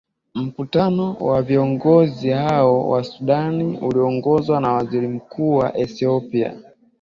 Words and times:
mkutano 0.35 1.13
wa 1.13 1.41
viongozi 1.41 2.29
hao 2.29 2.89
wa 2.89 3.03
sudan 3.03 3.61
uliongozwa 3.81 4.61
na 4.61 4.71
waziri 4.73 5.07
mkuu 5.07 5.55
wa 5.55 5.77
ethiopia 5.77 6.55